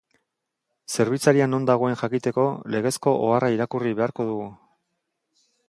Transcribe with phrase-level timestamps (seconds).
[0.93, 4.49] Zerbitzaria non dagoen jakiteko, legezko oharra irakurri beharko dugu.